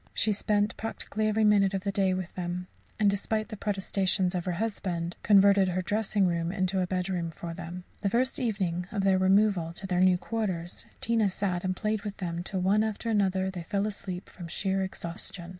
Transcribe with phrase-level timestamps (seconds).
[0.15, 2.65] She spent practically every minute of the day with them;
[2.99, 7.53] and, despite the protestations of her husband, converted her dressing room into a bedroom for
[7.53, 7.83] them.
[8.01, 12.17] The first evening of their removal to their new quarters, Tina sat and played with
[12.17, 15.49] them till one after another they fell asleep from sheer exhaustion.